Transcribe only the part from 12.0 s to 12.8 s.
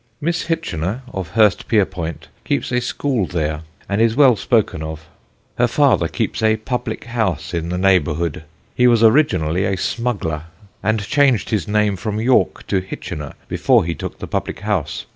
Yorke to